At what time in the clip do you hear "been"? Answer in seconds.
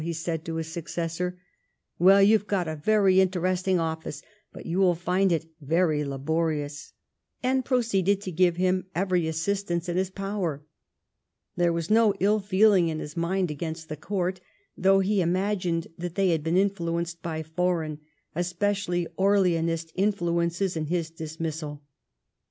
16.43-16.57